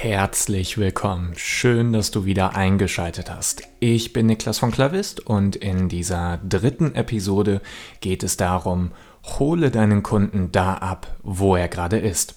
Herzlich 0.00 0.78
willkommen. 0.78 1.32
Schön, 1.34 1.92
dass 1.92 2.12
du 2.12 2.24
wieder 2.24 2.54
eingeschaltet 2.54 3.32
hast. 3.32 3.64
Ich 3.80 4.12
bin 4.12 4.26
Niklas 4.26 4.60
von 4.60 4.70
Klavist 4.70 5.26
und 5.26 5.56
in 5.56 5.88
dieser 5.88 6.38
dritten 6.48 6.94
Episode 6.94 7.60
geht 8.00 8.22
es 8.22 8.36
darum, 8.36 8.92
hole 9.24 9.72
deinen 9.72 10.04
Kunden 10.04 10.52
da 10.52 10.74
ab, 10.74 11.16
wo 11.24 11.56
er 11.56 11.66
gerade 11.66 11.98
ist. 11.98 12.36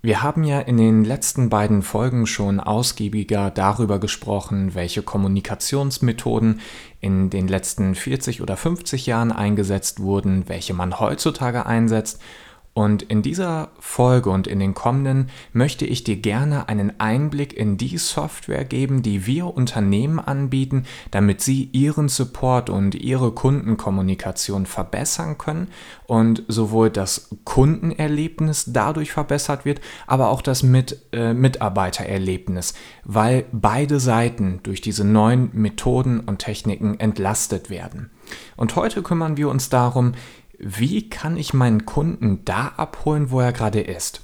Wir 0.00 0.22
haben 0.22 0.44
ja 0.44 0.60
in 0.60 0.78
den 0.78 1.04
letzten 1.04 1.50
beiden 1.50 1.82
Folgen 1.82 2.26
schon 2.26 2.58
ausgiebiger 2.58 3.50
darüber 3.50 4.00
gesprochen, 4.00 4.74
welche 4.74 5.02
Kommunikationsmethoden 5.02 6.62
in 7.00 7.28
den 7.28 7.48
letzten 7.48 7.94
40 7.94 8.40
oder 8.40 8.56
50 8.56 9.04
Jahren 9.04 9.30
eingesetzt 9.30 10.00
wurden, 10.00 10.48
welche 10.48 10.72
man 10.72 10.98
heutzutage 10.98 11.66
einsetzt 11.66 12.18
und 12.74 13.02
in 13.02 13.20
dieser 13.20 13.70
Folge 13.78 14.30
und 14.30 14.46
in 14.46 14.58
den 14.58 14.72
kommenden 14.72 15.28
möchte 15.52 15.84
ich 15.84 16.04
dir 16.04 16.16
gerne 16.16 16.70
einen 16.70 16.98
Einblick 16.98 17.52
in 17.52 17.76
die 17.76 17.98
Software 17.98 18.64
geben, 18.64 19.02
die 19.02 19.26
wir 19.26 19.54
Unternehmen 19.54 20.18
anbieten, 20.18 20.84
damit 21.10 21.42
sie 21.42 21.68
ihren 21.72 22.08
Support 22.08 22.70
und 22.70 22.94
ihre 22.94 23.32
Kundenkommunikation 23.32 24.64
verbessern 24.64 25.36
können 25.36 25.68
und 26.06 26.44
sowohl 26.48 26.88
das 26.88 27.28
Kundenerlebnis 27.44 28.64
dadurch 28.72 29.12
verbessert 29.12 29.66
wird, 29.66 29.82
aber 30.06 30.30
auch 30.30 30.40
das 30.40 30.62
Mit 30.62 30.98
äh, 31.12 31.34
Mitarbeitererlebnis, 31.34 32.72
weil 33.04 33.44
beide 33.52 34.00
Seiten 34.00 34.60
durch 34.62 34.80
diese 34.80 35.04
neuen 35.04 35.50
Methoden 35.52 36.20
und 36.20 36.38
Techniken 36.38 36.98
entlastet 36.98 37.68
werden. 37.68 38.10
Und 38.56 38.76
heute 38.76 39.02
kümmern 39.02 39.36
wir 39.36 39.50
uns 39.50 39.68
darum, 39.68 40.14
wie 40.62 41.10
kann 41.10 41.36
ich 41.36 41.52
meinen 41.52 41.86
Kunden 41.86 42.44
da 42.44 42.72
abholen, 42.76 43.30
wo 43.30 43.40
er 43.40 43.52
gerade 43.52 43.80
ist? 43.80 44.22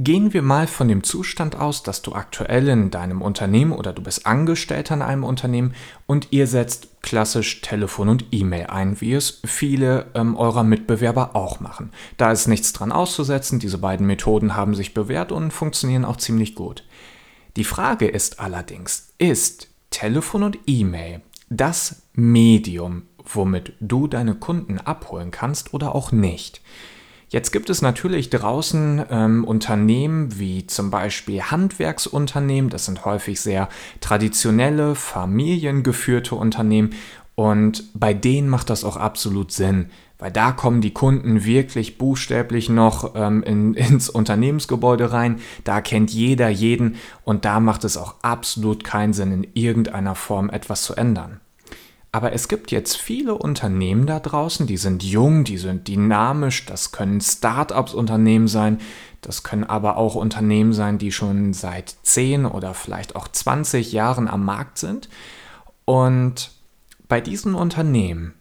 Gehen 0.00 0.32
wir 0.32 0.42
mal 0.42 0.68
von 0.68 0.86
dem 0.86 1.02
Zustand 1.02 1.56
aus, 1.56 1.82
dass 1.82 2.02
du 2.02 2.14
aktuell 2.14 2.68
in 2.68 2.92
deinem 2.92 3.20
Unternehmen 3.20 3.72
oder 3.72 3.92
du 3.92 4.00
bist 4.00 4.26
Angestellter 4.26 4.94
in 4.94 5.02
einem 5.02 5.24
Unternehmen 5.24 5.74
und 6.06 6.28
ihr 6.30 6.46
setzt 6.46 7.02
klassisch 7.02 7.62
Telefon 7.62 8.08
und 8.08 8.26
E-Mail 8.30 8.66
ein, 8.66 9.00
wie 9.00 9.14
es 9.14 9.40
viele 9.44 10.06
ähm, 10.14 10.36
eurer 10.36 10.62
Mitbewerber 10.62 11.34
auch 11.34 11.58
machen. 11.58 11.90
Da 12.16 12.30
ist 12.30 12.46
nichts 12.46 12.72
dran 12.72 12.92
auszusetzen, 12.92 13.58
diese 13.58 13.78
beiden 13.78 14.06
Methoden 14.06 14.54
haben 14.54 14.76
sich 14.76 14.94
bewährt 14.94 15.32
und 15.32 15.50
funktionieren 15.50 16.04
auch 16.04 16.18
ziemlich 16.18 16.54
gut. 16.54 16.84
Die 17.56 17.64
Frage 17.64 18.06
ist 18.06 18.38
allerdings, 18.38 19.14
ist 19.18 19.66
Telefon 19.90 20.44
und 20.44 20.58
E-Mail 20.66 21.22
das 21.50 22.02
Medium, 22.12 23.07
womit 23.32 23.72
du 23.80 24.06
deine 24.06 24.34
Kunden 24.34 24.78
abholen 24.78 25.30
kannst 25.30 25.74
oder 25.74 25.94
auch 25.94 26.12
nicht. 26.12 26.60
Jetzt 27.30 27.52
gibt 27.52 27.68
es 27.68 27.82
natürlich 27.82 28.30
draußen 28.30 29.04
ähm, 29.10 29.44
Unternehmen 29.44 30.38
wie 30.38 30.66
zum 30.66 30.90
Beispiel 30.90 31.42
Handwerksunternehmen, 31.42 32.70
das 32.70 32.86
sind 32.86 33.04
häufig 33.04 33.40
sehr 33.40 33.68
traditionelle, 34.00 34.94
familiengeführte 34.94 36.34
Unternehmen 36.34 36.94
und 37.34 37.84
bei 37.92 38.14
denen 38.14 38.48
macht 38.48 38.70
das 38.70 38.82
auch 38.82 38.96
absolut 38.96 39.52
Sinn, 39.52 39.90
weil 40.18 40.32
da 40.32 40.52
kommen 40.52 40.80
die 40.80 40.94
Kunden 40.94 41.44
wirklich 41.44 41.98
buchstäblich 41.98 42.70
noch 42.70 43.14
ähm, 43.14 43.42
in, 43.42 43.74
ins 43.74 44.08
Unternehmensgebäude 44.08 45.12
rein, 45.12 45.38
da 45.64 45.82
kennt 45.82 46.10
jeder 46.10 46.48
jeden 46.48 46.96
und 47.24 47.44
da 47.44 47.60
macht 47.60 47.84
es 47.84 47.98
auch 47.98 48.14
absolut 48.22 48.84
keinen 48.84 49.12
Sinn, 49.12 49.32
in 49.32 49.46
irgendeiner 49.52 50.14
Form 50.14 50.48
etwas 50.48 50.82
zu 50.82 50.94
ändern. 50.94 51.40
Aber 52.10 52.32
es 52.32 52.48
gibt 52.48 52.70
jetzt 52.70 52.96
viele 52.96 53.34
Unternehmen 53.34 54.06
da 54.06 54.18
draußen, 54.18 54.66
die 54.66 54.78
sind 54.78 55.02
jung, 55.02 55.44
die 55.44 55.58
sind 55.58 55.88
dynamisch, 55.88 56.64
das 56.64 56.90
können 56.90 57.20
Start-ups-Unternehmen 57.20 58.48
sein, 58.48 58.80
das 59.20 59.42
können 59.42 59.64
aber 59.64 59.98
auch 59.98 60.14
Unternehmen 60.14 60.72
sein, 60.72 60.96
die 60.96 61.12
schon 61.12 61.52
seit 61.52 61.96
10 62.02 62.46
oder 62.46 62.72
vielleicht 62.72 63.14
auch 63.14 63.28
20 63.28 63.92
Jahren 63.92 64.26
am 64.26 64.44
Markt 64.44 64.78
sind. 64.78 65.10
Und 65.84 66.50
bei 67.08 67.20
diesen 67.20 67.54
Unternehmen 67.54 68.34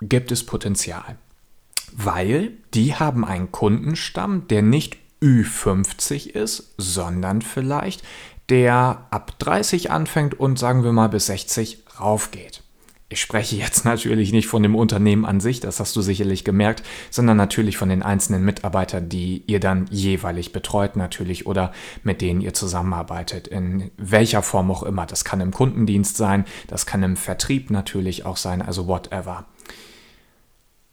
gibt 0.00 0.30
es 0.30 0.46
Potenzial, 0.46 1.16
weil 1.92 2.52
die 2.74 2.94
haben 2.94 3.24
einen 3.24 3.50
Kundenstamm, 3.50 4.46
der 4.48 4.62
nicht 4.62 4.96
Ü50 5.20 6.30
ist, 6.30 6.74
sondern 6.78 7.42
vielleicht 7.42 8.02
der 8.48 9.06
ab 9.10 9.38
30 9.38 9.90
anfängt 9.90 10.38
und 10.38 10.58
sagen 10.58 10.84
wir 10.84 10.92
mal 10.92 11.08
bis 11.08 11.26
60 11.26 11.84
raufgeht. 11.98 12.62
Ich 13.12 13.20
spreche 13.20 13.56
jetzt 13.56 13.84
natürlich 13.84 14.32
nicht 14.32 14.46
von 14.46 14.62
dem 14.62 14.74
Unternehmen 14.74 15.26
an 15.26 15.40
sich, 15.40 15.60
das 15.60 15.80
hast 15.80 15.94
du 15.94 16.00
sicherlich 16.00 16.44
gemerkt, 16.44 16.82
sondern 17.10 17.36
natürlich 17.36 17.76
von 17.76 17.90
den 17.90 18.02
einzelnen 18.02 18.42
Mitarbeitern, 18.42 19.08
die 19.08 19.44
ihr 19.46 19.60
dann 19.60 19.86
jeweilig 19.90 20.52
betreut 20.52 20.96
natürlich 20.96 21.46
oder 21.46 21.72
mit 22.02 22.22
denen 22.22 22.40
ihr 22.40 22.54
zusammenarbeitet, 22.54 23.46
in 23.48 23.90
welcher 23.98 24.42
Form 24.42 24.70
auch 24.70 24.82
immer. 24.82 25.04
Das 25.04 25.24
kann 25.24 25.42
im 25.42 25.50
Kundendienst 25.50 26.16
sein, 26.16 26.46
das 26.68 26.86
kann 26.86 27.02
im 27.02 27.16
Vertrieb 27.16 27.70
natürlich 27.70 28.24
auch 28.24 28.38
sein, 28.38 28.62
also 28.62 28.88
whatever. 28.88 29.44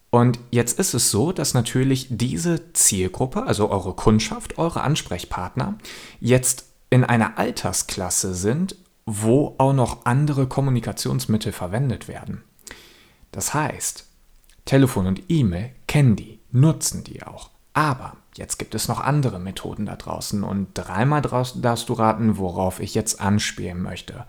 Und 0.09 0.39
jetzt 0.51 0.77
ist 0.79 0.93
es 0.93 1.11
so, 1.11 1.31
dass 1.31 1.53
natürlich 1.53 2.07
diese 2.09 2.73
Zielgruppe, 2.73 3.43
also 3.43 3.69
eure 3.69 3.93
Kundschaft, 3.93 4.57
eure 4.57 4.81
Ansprechpartner, 4.81 5.77
jetzt 6.19 6.65
in 6.89 7.03
einer 7.03 7.37
Altersklasse 7.37 8.33
sind, 8.33 8.75
wo 9.11 9.55
auch 9.57 9.73
noch 9.73 10.05
andere 10.05 10.45
Kommunikationsmittel 10.45 11.51
verwendet 11.51 12.07
werden. 12.07 12.43
Das 13.31 13.55
heißt, 13.55 14.05
Telefon 14.65 15.07
und 15.07 15.23
E-Mail 15.29 15.71
kennen 15.87 16.15
die, 16.15 16.39
nutzen 16.51 17.03
die 17.03 17.23
auch. 17.23 17.49
Aber 17.73 18.17
jetzt 18.35 18.59
gibt 18.59 18.75
es 18.75 18.87
noch 18.87 18.99
andere 18.99 19.39
Methoden 19.39 19.87
da 19.87 19.95
draußen 19.95 20.43
und 20.43 20.69
dreimal 20.75 21.23
darfst 21.23 21.89
du 21.89 21.93
raten, 21.93 22.37
worauf 22.37 22.79
ich 22.79 22.93
jetzt 22.93 23.19
anspielen 23.19 23.81
möchte. 23.81 24.25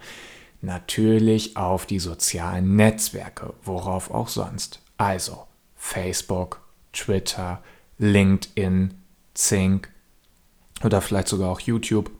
Natürlich 0.62 1.58
auf 1.58 1.84
die 1.84 1.98
sozialen 1.98 2.76
Netzwerke, 2.76 3.52
worauf 3.62 4.10
auch 4.10 4.28
sonst. 4.28 4.80
Also 4.96 5.44
Facebook, 5.76 6.62
Twitter, 6.92 7.62
LinkedIn, 7.98 8.94
Zink 9.34 9.90
oder 10.82 11.02
vielleicht 11.02 11.28
sogar 11.28 11.50
auch 11.50 11.60
YouTube. 11.60 12.10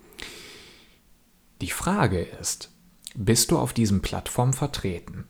Die 1.61 1.71
Frage 1.71 2.21
ist, 2.21 2.71
bist 3.15 3.51
du 3.51 3.59
auf 3.59 3.73
diesen 3.73 4.01
Plattformen 4.01 4.53
vertreten? 4.53 5.25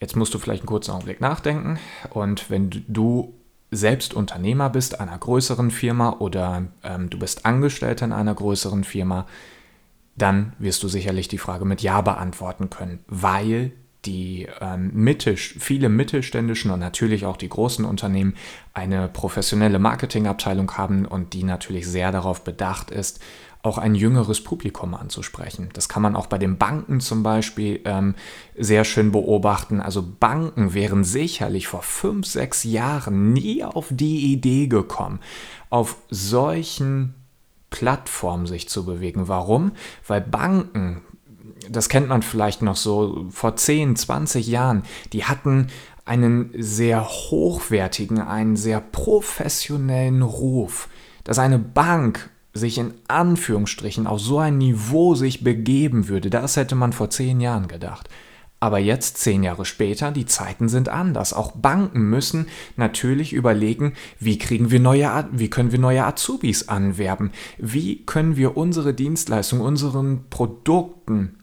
Jetzt 0.00 0.16
musst 0.16 0.34
du 0.34 0.38
vielleicht 0.38 0.62
einen 0.62 0.68
kurzen 0.68 0.92
Augenblick 0.92 1.20
nachdenken 1.20 1.78
und 2.10 2.50
wenn 2.50 2.84
du 2.88 3.34
selbst 3.70 4.14
Unternehmer 4.14 4.70
bist 4.70 4.98
einer 4.98 5.18
größeren 5.18 5.70
Firma 5.70 6.16
oder 6.18 6.68
ähm, 6.82 7.10
du 7.10 7.18
bist 7.18 7.44
Angestellter 7.44 8.06
in 8.06 8.12
einer 8.12 8.34
größeren 8.34 8.82
Firma, 8.84 9.26
dann 10.16 10.54
wirst 10.58 10.82
du 10.82 10.88
sicherlich 10.88 11.28
die 11.28 11.38
Frage 11.38 11.64
mit 11.64 11.82
Ja 11.82 12.00
beantworten 12.00 12.70
können, 12.70 13.00
weil 13.06 13.72
die 14.04 14.48
ähm, 14.60 14.90
Mittel, 14.94 15.36
viele 15.36 15.88
mittelständischen 15.88 16.70
und 16.70 16.80
natürlich 16.80 17.26
auch 17.26 17.36
die 17.36 17.48
großen 17.48 17.84
Unternehmen 17.84 18.34
eine 18.72 19.08
professionelle 19.08 19.78
Marketingabteilung 19.78 20.72
haben 20.76 21.04
und 21.04 21.34
die 21.34 21.42
natürlich 21.42 21.86
sehr 21.86 22.12
darauf 22.12 22.42
bedacht 22.42 22.90
ist, 22.90 23.20
auch 23.62 23.78
ein 23.78 23.94
jüngeres 23.94 24.42
Publikum 24.42 24.94
anzusprechen. 24.94 25.70
Das 25.72 25.88
kann 25.88 26.02
man 26.02 26.14
auch 26.14 26.26
bei 26.26 26.38
den 26.38 26.58
Banken 26.58 27.00
zum 27.00 27.22
Beispiel 27.22 27.80
ähm, 27.84 28.14
sehr 28.56 28.84
schön 28.84 29.10
beobachten. 29.10 29.80
Also 29.80 30.02
Banken 30.02 30.74
wären 30.74 31.02
sicherlich 31.02 31.66
vor 31.66 31.82
fünf, 31.82 32.26
sechs 32.26 32.64
Jahren 32.64 33.32
nie 33.32 33.64
auf 33.64 33.86
die 33.90 34.32
Idee 34.32 34.68
gekommen, 34.68 35.18
auf 35.70 35.96
solchen 36.08 37.14
Plattformen 37.70 38.46
sich 38.46 38.68
zu 38.68 38.84
bewegen. 38.84 39.28
Warum? 39.28 39.72
Weil 40.06 40.20
Banken, 40.20 41.02
das 41.68 41.88
kennt 41.88 42.08
man 42.08 42.22
vielleicht 42.22 42.62
noch 42.62 42.76
so 42.76 43.26
vor 43.30 43.56
10, 43.56 43.96
20 43.96 44.46
Jahren, 44.46 44.84
die 45.12 45.24
hatten 45.24 45.66
einen 46.04 46.50
sehr 46.56 47.06
hochwertigen, 47.06 48.20
einen 48.20 48.56
sehr 48.56 48.80
professionellen 48.80 50.22
Ruf, 50.22 50.88
dass 51.24 51.38
eine 51.38 51.58
Bank 51.58 52.30
sich 52.52 52.78
in 52.78 52.94
Anführungsstrichen 53.08 54.06
auf 54.06 54.20
so 54.20 54.38
ein 54.38 54.58
Niveau 54.58 55.14
sich 55.14 55.44
begeben 55.44 56.08
würde, 56.08 56.30
das 56.30 56.56
hätte 56.56 56.74
man 56.74 56.92
vor 56.92 57.10
zehn 57.10 57.40
Jahren 57.40 57.68
gedacht. 57.68 58.08
Aber 58.60 58.80
jetzt, 58.80 59.18
zehn 59.18 59.44
Jahre 59.44 59.64
später, 59.64 60.10
die 60.10 60.26
Zeiten 60.26 60.68
sind 60.68 60.88
anders. 60.88 61.32
Auch 61.32 61.52
Banken 61.52 62.10
müssen 62.10 62.46
natürlich 62.76 63.32
überlegen, 63.32 63.94
wie 64.18 64.36
kriegen 64.36 64.72
wir 64.72 64.80
neue, 64.80 65.28
wie 65.30 65.48
können 65.48 65.70
wir 65.70 65.78
neue 65.78 66.04
Azubis 66.04 66.68
anwerben? 66.68 67.30
Wie 67.58 68.04
können 68.04 68.36
wir 68.36 68.56
unsere 68.56 68.94
Dienstleistung, 68.94 69.60
unseren 69.60 70.24
Produkten 70.28 71.38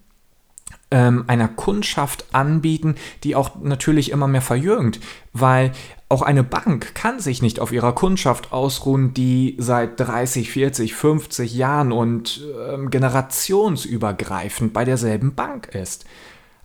ähm, 0.92 1.26
einer 1.28 1.48
Kundschaft 1.48 2.26
anbieten, 2.32 2.96
die 3.24 3.36
auch 3.36 3.62
natürlich 3.62 4.12
immer 4.12 4.28
mehr 4.28 4.42
verjüngt, 4.42 5.00
weil 5.34 5.72
auch 6.08 6.22
eine 6.22 6.44
Bank 6.44 6.94
kann 6.94 7.20
sich 7.20 7.42
nicht 7.42 7.60
auf 7.60 7.72
ihrer 7.72 7.94
Kundschaft 7.94 8.54
ausruhen, 8.54 9.14
die 9.14 9.56
seit 9.58 10.00
30, 10.00 10.52
40, 10.52 10.94
50 10.94 11.56
Jahren 11.56 11.92
und 11.92 12.42
äh, 12.42 12.86
generationsübergreifend 12.88 14.72
bei 14.72 14.86
derselben 14.86 15.34
Bank 15.34 15.74
ist. 15.74 16.06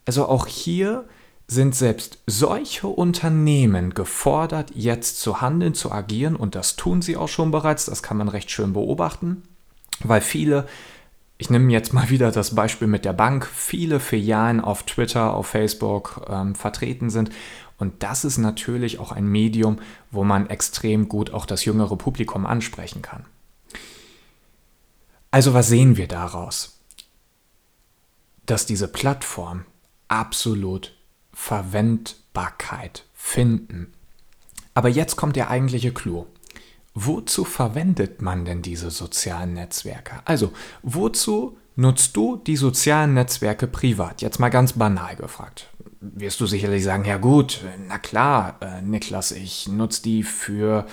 Also 0.05 0.27
auch 0.27 0.47
hier 0.47 1.07
sind 1.47 1.75
selbst 1.75 2.19
solche 2.27 2.87
Unternehmen 2.87 3.93
gefordert, 3.93 4.71
jetzt 4.75 5.21
zu 5.21 5.41
handeln, 5.41 5.75
zu 5.75 5.91
agieren 5.91 6.37
und 6.37 6.55
das 6.55 6.77
tun 6.77 7.03
sie 7.03 7.17
auch 7.17 7.29
schon 7.29 7.51
bereits, 7.51 7.87
das 7.87 8.03
kann 8.05 8.19
man 8.19 8.29
recht 8.29 8.51
schön 8.51 8.73
beobachten. 8.73 9.43
Weil 10.05 10.21
viele, 10.21 10.67
ich 11.41 11.49
nehme 11.49 11.73
jetzt 11.73 11.95
mal 11.95 12.11
wieder 12.11 12.31
das 12.31 12.55
Beispiel 12.55 12.87
mit 12.87 13.07
der 13.07 13.15
Bank, 13.15 13.47
viele 13.47 13.99
Filialen 13.99 14.61
auf 14.61 14.83
Twitter, 14.83 15.33
auf 15.33 15.47
Facebook 15.47 16.27
ähm, 16.29 16.55
vertreten 16.55 17.09
sind. 17.09 17.31
Und 17.79 18.03
das 18.03 18.27
ist 18.27 18.37
natürlich 18.37 18.99
auch 18.99 19.11
ein 19.11 19.27
Medium, 19.27 19.79
wo 20.11 20.23
man 20.23 20.51
extrem 20.51 21.09
gut 21.09 21.33
auch 21.33 21.47
das 21.47 21.65
jüngere 21.65 21.97
Publikum 21.97 22.45
ansprechen 22.45 23.01
kann. 23.01 23.25
Also 25.31 25.55
was 25.55 25.69
sehen 25.69 25.97
wir 25.97 26.09
daraus? 26.09 26.79
Dass 28.45 28.67
diese 28.67 28.87
Plattform 28.87 29.65
absolut 30.09 30.95
Verwendbarkeit 31.33 33.07
finden. 33.15 33.95
Aber 34.75 34.91
jetzt 34.91 35.17
kommt 35.17 35.37
der 35.37 35.49
eigentliche 35.49 35.95
Clou. 35.95 36.27
Wozu 37.03 37.45
verwendet 37.45 38.21
man 38.21 38.45
denn 38.45 38.61
diese 38.61 38.91
sozialen 38.91 39.55
Netzwerke? 39.55 40.17
Also, 40.27 40.53
wozu 40.83 41.57
nutzt 41.75 42.15
du 42.15 42.37
die 42.37 42.57
sozialen 42.57 43.15
Netzwerke 43.15 43.67
privat? 43.67 44.21
Jetzt 44.21 44.39
mal 44.39 44.51
ganz 44.51 44.75
banal 44.75 45.17
gefragt. 45.17 45.71
Wirst 46.03 46.41
du 46.41 46.47
sicherlich 46.47 46.85
sagen, 46.85 47.07
ja 47.07 47.17
gut, 47.17 47.65
na 47.89 47.97
klar, 47.97 48.59
äh, 48.61 48.83
Niklas, 48.83 49.33
ich 49.33 49.67
nutze 49.67 50.03
die 50.03 50.23
für, 50.23 50.87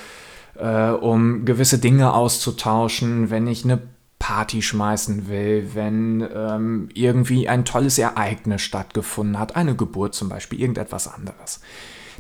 äh, 0.55 0.91
um 0.91 1.43
gewisse 1.43 1.77
Dinge 1.77 2.13
auszutauschen, 2.13 3.29
wenn 3.29 3.45
ich 3.45 3.65
eine 3.65 3.81
Party 4.17 4.61
schmeißen 4.61 5.27
will, 5.27 5.71
wenn 5.73 6.25
ähm, 6.33 6.87
irgendwie 6.93 7.49
ein 7.49 7.65
tolles 7.65 7.97
Ereignis 7.97 8.61
stattgefunden 8.61 9.37
hat, 9.37 9.57
eine 9.57 9.75
Geburt 9.75 10.15
zum 10.15 10.29
Beispiel, 10.29 10.61
irgendetwas 10.61 11.07
anderes. 11.07 11.59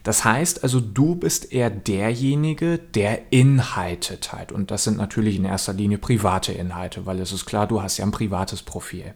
Das 0.07 0.23
heißt 0.23 0.63
also, 0.63 0.79
du 0.79 1.15
bist 1.15 1.51
eher 1.51 1.69
derjenige, 1.69 2.77
der 2.77 3.33
Inhalte 3.33 4.21
teilt. 4.21 4.53
Und 4.53 4.71
das 4.71 4.85
sind 4.85 4.95
natürlich 4.95 5.35
in 5.35 5.43
erster 5.43 5.73
Linie 5.73 5.97
private 5.97 6.53
Inhalte, 6.53 7.05
weil 7.05 7.19
es 7.19 7.33
ist 7.33 7.45
klar, 7.45 7.67
du 7.67 7.81
hast 7.81 7.97
ja 7.97 8.05
ein 8.05 8.11
privates 8.11 8.61
Profil. 8.61 9.15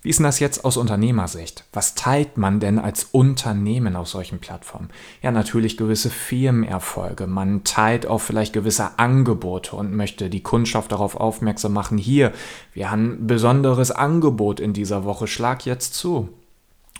Wie 0.00 0.08
ist 0.08 0.20
denn 0.20 0.24
das 0.24 0.40
jetzt 0.40 0.64
aus 0.64 0.78
Unternehmersicht? 0.78 1.64
Was 1.74 1.94
teilt 1.94 2.38
man 2.38 2.60
denn 2.60 2.78
als 2.78 3.08
Unternehmen 3.12 3.94
auf 3.94 4.08
solchen 4.08 4.38
Plattformen? 4.38 4.88
Ja, 5.20 5.32
natürlich 5.32 5.76
gewisse 5.76 6.08
Firmenerfolge. 6.08 7.26
Man 7.26 7.62
teilt 7.62 8.06
auch 8.06 8.22
vielleicht 8.22 8.54
gewisse 8.54 8.98
Angebote 8.98 9.76
und 9.76 9.94
möchte 9.94 10.30
die 10.30 10.42
Kundschaft 10.42 10.92
darauf 10.92 11.14
aufmerksam 11.14 11.74
machen. 11.74 11.98
Hier, 11.98 12.32
wir 12.72 12.90
haben 12.90 13.18
ein 13.18 13.26
besonderes 13.26 13.90
Angebot 13.90 14.60
in 14.60 14.72
dieser 14.72 15.04
Woche. 15.04 15.26
Schlag 15.26 15.66
jetzt 15.66 15.92
zu. 15.92 16.30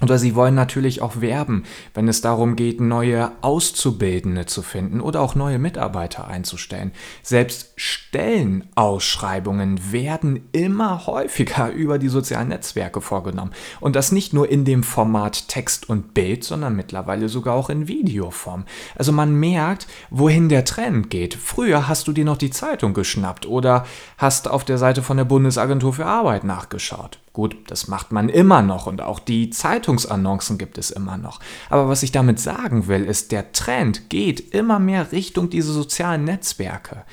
Oder 0.01 0.19
sie 0.19 0.37
wollen 0.37 0.55
natürlich 0.55 1.03
auch 1.03 1.21
werben, 1.21 1.65
wenn 1.93 2.07
es 2.07 2.21
darum 2.21 2.55
geht, 2.55 2.81
neue 2.81 3.33
Auszubildende 3.41 4.47
zu 4.47 4.63
finden 4.63 5.01
oder 5.01 5.21
auch 5.21 5.35
neue 5.35 5.59
Mitarbeiter 5.59 6.29
einzustellen. 6.29 6.93
Selbst 7.23 7.73
Stellenausschreibungen 7.77 9.93
werden 9.93 10.49
immer 10.53 11.07
häufiger 11.07 11.71
über 11.73 11.99
die 11.99 12.09
sozialen 12.09 12.49
Netzwerke 12.49 13.01
vorgenommen. 13.01 13.51
Und 13.81 13.97
das 13.97 14.13
nicht 14.13 14.33
nur 14.33 14.49
in 14.49 14.65
dem 14.65 14.85
Format 14.85 15.49
Text 15.49 15.89
und 15.89 16.15
Bild, 16.15 16.45
sondern 16.45 16.77
mittlerweile 16.77 17.29
sogar 17.29 17.55
auch 17.55 17.69
in 17.69 17.89
Videoform. 17.89 18.67
Also 18.95 19.11
man 19.11 19.35
merkt, 19.35 19.89
wohin 20.11 20.49
der 20.49 20.65
Trend 20.65 21.11
geht. 21.11 21.35
Früher 21.35 21.89
hast 21.89 22.07
du 22.07 22.13
dir 22.13 22.25
noch 22.25 22.37
die 22.37 22.51
Zeitung 22.51 22.95
geschnappt 22.95 23.47
oder 23.47 23.85
hast 24.17 24.49
auf 24.49 24.65
der 24.65 24.79
Seite 24.79 25.03
von 25.03 25.17
der 25.17 25.25
Bundesagentur 25.25 25.93
für 25.93 26.07
Arbeit 26.07 26.45
nachgeschaut. 26.45 27.19
Gut, 27.39 27.57
das 27.69 27.87
macht 27.87 28.11
man 28.11 28.29
immer 28.29 28.63
noch 28.63 28.87
und 28.87 29.01
auch 29.01 29.21
die 29.21 29.51
Zeitungsannoncen 29.89 30.59
gibt 30.59 30.77
es 30.77 30.91
immer 30.91 31.17
noch. 31.17 31.41
Aber 31.71 31.89
was 31.89 32.03
ich 32.03 32.13
damit 32.13 32.39
sagen 32.39 32.89
will, 32.89 33.05
ist, 33.05 33.33
der 33.33 33.53
Trend 33.53 34.11
geht 34.11 34.55
immer 34.55 34.79
mehr 34.79 35.13
Richtung 35.13 35.49
diese 35.49 35.73
sozialen 35.73 36.25
Netzwerke. 36.25 37.05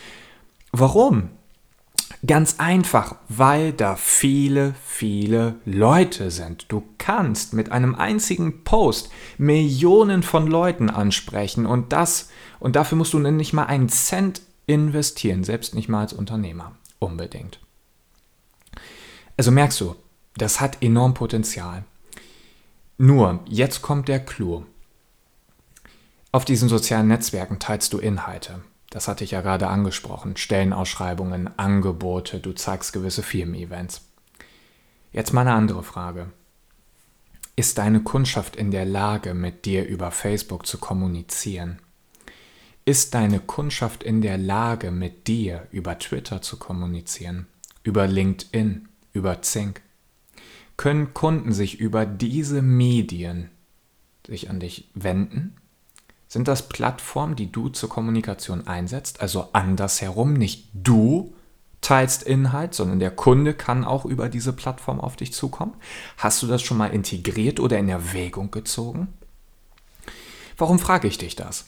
Warum? 0.74 1.30
Ganz 2.28 2.56
einfach, 2.58 3.16
weil 3.30 3.72
da 3.72 3.96
viele, 3.96 4.74
viele 4.84 5.56
Leute 5.64 6.32
sind. 6.32 6.66
Du 6.68 6.84
kannst 6.98 7.54
mit 7.54 7.72
einem 7.72 7.96
einzigen 7.96 8.64
Post 8.64 9.10
Millionen 9.38 10.22
von 10.22 10.48
Leuten 10.48 10.90
ansprechen 10.90 11.66
und 11.66 11.94
das, 11.94 12.30
und 12.60 12.76
dafür 12.76 12.98
musst 12.98 13.14
du 13.14 13.20
nicht 13.20 13.54
mal 13.54 13.66
einen 13.66 13.90
Cent 13.90 14.42
investieren, 14.66 15.44
selbst 15.44 15.76
nicht 15.76 15.88
mal 15.88 16.02
als 16.02 16.14
Unternehmer. 16.14 16.74
Unbedingt. 17.00 17.60
Also 19.38 19.52
merkst 19.52 19.80
du, 19.80 19.96
das 20.36 20.60
hat 20.60 20.82
enorm 20.82 21.14
Potenzial. 21.14 21.86
Nur, 22.98 23.42
jetzt 23.48 23.82
kommt 23.82 24.08
der 24.08 24.24
Clou. 24.24 24.66
Auf 26.32 26.46
diesen 26.46 26.70
sozialen 26.70 27.08
Netzwerken 27.08 27.60
teilst 27.60 27.92
du 27.92 27.98
Inhalte. 27.98 28.62
Das 28.90 29.10
hatte 29.10 29.26
ich 29.26 29.32
ja 29.32 29.42
gerade 29.42 29.68
angesprochen. 29.68 30.38
Stellenausschreibungen, 30.38 31.50
Angebote, 31.60 32.40
du 32.40 32.54
zeigst 32.54 32.94
gewisse 32.94 33.24
Firmen-Events. 33.24 34.02
Jetzt 35.12 35.34
mal 35.34 35.42
eine 35.42 35.54
andere 35.54 35.84
Frage. 35.84 36.32
Ist 37.58 37.78
deine 37.78 38.02
Kundschaft 38.02 38.56
in 38.56 38.72
der 38.72 38.86
Lage, 38.86 39.34
mit 39.34 39.66
dir 39.66 39.86
über 39.86 40.12
Facebook 40.12 40.66
zu 40.66 40.78
kommunizieren? 40.78 41.80
Ist 42.86 43.14
deine 43.14 43.40
Kundschaft 43.40 44.04
in 44.04 44.22
der 44.22 44.38
Lage, 44.38 44.92
mit 44.92 45.28
dir 45.28 45.68
über 45.72 46.00
Twitter 46.00 46.42
zu 46.42 46.58
kommunizieren? 46.58 47.48
Über 47.84 48.08
LinkedIn? 48.08 48.88
Über 49.12 49.42
Zink? 49.42 49.82
Können 50.78 51.14
Kunden 51.14 51.54
sich 51.54 51.80
über 51.80 52.06
diese 52.06 52.62
Medien 52.62 53.50
sich 54.28 54.50
an 54.50 54.60
dich 54.60 54.90
wenden? 54.94 55.56
Sind 56.28 56.48
das 56.48 56.68
Plattformen, 56.68 57.36
die 57.36 57.52
du 57.52 57.70
zur 57.70 57.90
Kommunikation 57.90 58.68
einsetzt? 58.68 59.22
Also 59.22 59.50
andersherum, 59.54 60.34
nicht 60.34 60.70
du 60.74 61.34
teilst 61.82 62.24
Inhalt, 62.24 62.74
sondern 62.74 63.00
der 63.00 63.12
Kunde 63.12 63.54
kann 63.54 63.86
auch 63.86 64.06
über 64.06 64.28
diese 64.28 64.54
Plattform 64.54 65.00
auf 65.00 65.16
dich 65.16 65.34
zukommen? 65.34 65.76
Hast 66.18 66.42
du 66.42 66.48
das 66.48 66.62
schon 66.62 66.78
mal 66.78 66.88
integriert 66.88 67.60
oder 67.60 67.78
in 67.78 67.88
Erwägung 67.88 68.50
gezogen? 68.50 69.14
Warum 70.58 70.80
frage 70.80 71.08
ich 71.08 71.18
dich 71.18 71.36
das? 71.36 71.66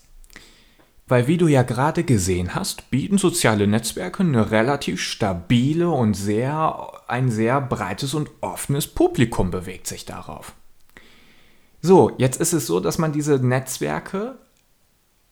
Weil 1.08 1.28
wie 1.28 1.38
du 1.38 1.48
ja 1.48 1.64
gerade 1.64 2.04
gesehen 2.04 2.54
hast, 2.54 2.90
bieten 2.92 3.18
soziale 3.18 3.66
Netzwerke 3.66 4.24
eine 4.24 4.52
relativ 4.52 5.02
stabile 5.02 5.90
und 5.90 6.16
sehr, 6.16 6.92
ein 7.08 7.32
sehr 7.32 7.62
breites 7.62 8.14
und 8.14 8.30
offenes 8.42 8.88
Publikum 8.88 9.50
bewegt 9.50 9.88
sich 9.88 10.06
darauf. 10.06 10.54
So, 11.82 12.12
jetzt 12.18 12.42
ist 12.42 12.54
es 12.54 12.68
so, 12.68 12.82
dass 12.82 12.98
man 12.98 13.14
diese 13.14 13.36
Netzwerke 13.36 14.38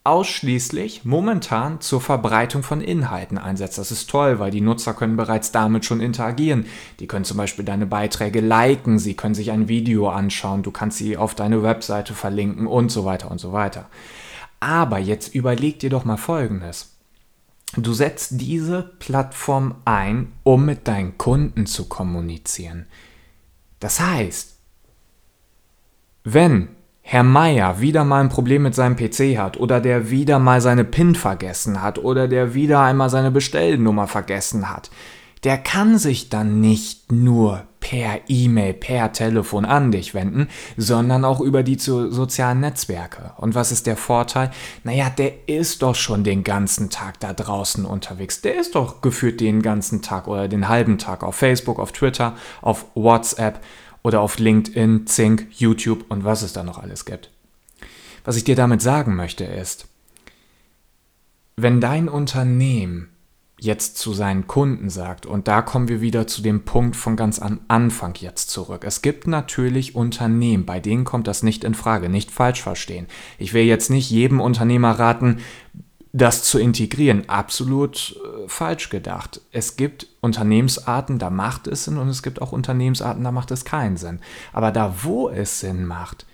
ausschließlich 0.05 1.03
momentan 1.03 1.81
zur 1.81 1.99
Verbreitung 1.99 2.61
von 2.61 2.79
Inhalten 2.79 3.39
einsetzt. 3.39 3.79
Das 3.79 3.91
ist 3.91 4.07
toll, 4.07 4.37
weil 4.37 4.51
die 4.51 4.61
Nutzer 4.61 4.93
können 4.93 5.17
bereits 5.17 5.51
damit 5.51 5.83
schon 5.83 5.99
interagieren. 5.99 6.67
Die 6.99 7.07
können 7.07 7.25
zum 7.25 7.37
Beispiel 7.37 7.65
deine 7.65 7.87
Beiträge 7.87 8.39
liken, 8.39 8.99
sie 8.99 9.15
können 9.15 9.33
sich 9.33 9.51
ein 9.51 9.67
Video 9.67 10.07
anschauen, 10.09 10.61
du 10.61 10.69
kannst 10.69 10.99
sie 10.99 11.17
auf 11.17 11.33
deine 11.33 11.63
Webseite 11.63 12.13
verlinken 12.13 12.67
und 12.67 12.91
so 12.91 13.03
weiter 13.03 13.31
und 13.31 13.39
so 13.39 13.51
weiter. 13.51 13.89
Aber 14.59 14.99
jetzt 14.99 15.33
überleg 15.35 15.79
dir 15.79 15.89
doch 15.89 16.05
mal 16.05 16.17
Folgendes. 16.17 16.95
Du 17.77 17.93
setzt 17.93 18.39
diese 18.39 18.83
Plattform 18.99 19.75
ein, 19.83 20.31
um 20.43 20.65
mit 20.65 20.87
deinen 20.87 21.17
Kunden 21.17 21.65
zu 21.65 21.89
kommunizieren. 21.89 22.85
Das 23.79 23.99
heißt, 23.99 24.55
wenn 26.23 26.69
Herr 27.01 27.23
Meier 27.23 27.81
wieder 27.81 28.03
mal 28.03 28.21
ein 28.21 28.29
Problem 28.29 28.63
mit 28.63 28.73
seinem 28.73 28.95
PC 28.95 29.37
hat 29.37 29.57
oder 29.57 29.79
der 29.79 30.09
wieder 30.09 30.39
mal 30.39 30.61
seine 30.61 30.83
PIN 30.83 31.15
vergessen 31.15 31.81
hat 31.81 31.99
oder 31.99 32.27
der 32.27 32.55
wieder 32.55 32.81
einmal 32.81 33.09
seine 33.09 33.29
Bestellnummer 33.29 34.07
vergessen 34.07 34.71
hat, 34.71 34.89
der 35.43 35.59
kann 35.59 35.99
sich 35.99 36.29
dann 36.29 36.61
nicht 36.61 37.11
nur 37.11 37.67
per 37.85 38.21
E-Mail, 38.27 38.73
per 38.73 39.13
Telefon 39.13 39.63
an 39.63 39.91
dich 39.91 40.15
wenden, 40.15 40.47
sondern 40.75 41.23
auch 41.23 41.39
über 41.39 41.61
die 41.61 41.77
sozialen 41.77 42.59
Netzwerke. 42.59 43.33
Und 43.37 43.53
was 43.53 43.71
ist 43.71 43.85
der 43.85 43.95
Vorteil? 43.95 44.49
Naja, 44.83 45.11
der 45.11 45.47
ist 45.47 45.83
doch 45.83 45.93
schon 45.93 46.23
den 46.23 46.43
ganzen 46.43 46.89
Tag 46.89 47.19
da 47.19 47.31
draußen 47.31 47.85
unterwegs. 47.85 48.41
Der 48.41 48.59
ist 48.59 48.73
doch 48.73 49.01
geführt 49.01 49.39
den 49.39 49.61
ganzen 49.61 50.01
Tag 50.01 50.27
oder 50.27 50.47
den 50.47 50.67
halben 50.67 50.97
Tag 50.97 51.23
auf 51.23 51.35
Facebook, 51.35 51.77
auf 51.77 51.91
Twitter, 51.91 52.35
auf 52.63 52.87
WhatsApp 52.95 53.63
oder 54.01 54.19
auf 54.19 54.39
LinkedIn, 54.39 55.05
Zink, 55.05 55.45
YouTube 55.51 56.05
und 56.09 56.23
was 56.23 56.41
es 56.41 56.53
da 56.53 56.63
noch 56.63 56.79
alles 56.79 57.05
gibt. 57.05 57.29
Was 58.23 58.35
ich 58.35 58.45
dir 58.45 58.55
damit 58.55 58.81
sagen 58.81 59.15
möchte 59.15 59.43
ist, 59.43 59.85
wenn 61.55 61.79
dein 61.81 62.09
Unternehmen 62.09 63.14
jetzt 63.59 63.97
zu 63.97 64.13
seinen 64.13 64.47
Kunden 64.47 64.89
sagt. 64.89 65.25
Und 65.25 65.47
da 65.47 65.61
kommen 65.61 65.87
wir 65.87 66.01
wieder 66.01 66.27
zu 66.27 66.41
dem 66.41 66.65
Punkt 66.65 66.95
von 66.95 67.15
ganz 67.15 67.39
am 67.39 67.61
Anfang 67.67 68.15
jetzt 68.19 68.49
zurück. 68.49 68.83
Es 68.85 69.01
gibt 69.01 69.27
natürlich 69.27 69.95
Unternehmen, 69.95 70.65
bei 70.65 70.79
denen 70.79 71.05
kommt 71.05 71.27
das 71.27 71.41
nicht 71.41 71.63
in 71.63 71.73
Frage, 71.73 72.09
nicht 72.09 72.31
falsch 72.31 72.61
verstehen. 72.61 73.07
Ich 73.37 73.53
will 73.53 73.63
jetzt 73.63 73.89
nicht 73.89 74.09
jedem 74.09 74.41
Unternehmer 74.41 74.91
raten, 74.91 75.37
das 76.11 76.43
zu 76.43 76.59
integrieren. 76.59 77.27
Absolut 77.27 78.15
äh, 78.15 78.47
falsch 78.47 78.89
gedacht. 78.89 79.41
Es 79.51 79.75
gibt 79.75 80.07
Unternehmensarten, 80.21 81.19
da 81.19 81.29
macht 81.29 81.67
es 81.67 81.85
Sinn 81.85 81.97
und 81.97 82.07
es 82.07 82.23
gibt 82.23 82.41
auch 82.41 82.51
Unternehmensarten, 82.51 83.23
da 83.23 83.31
macht 83.31 83.51
es 83.51 83.65
keinen 83.65 83.97
Sinn. 83.97 84.19
Aber 84.53 84.71
da, 84.71 85.03
wo 85.03 85.29
es 85.29 85.59
Sinn 85.59 85.85
macht, 85.85 86.25